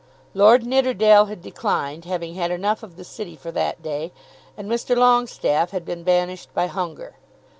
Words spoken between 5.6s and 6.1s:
had been